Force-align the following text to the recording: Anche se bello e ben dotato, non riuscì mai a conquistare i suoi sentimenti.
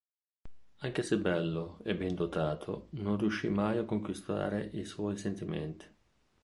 Anche 0.77 1.03
se 1.03 1.19
bello 1.19 1.77
e 1.83 1.93
ben 1.93 2.15
dotato, 2.15 2.87
non 2.93 3.19
riuscì 3.19 3.49
mai 3.49 3.77
a 3.77 3.83
conquistare 3.85 4.63
i 4.73 4.83
suoi 4.83 5.15
sentimenti. 5.15 5.85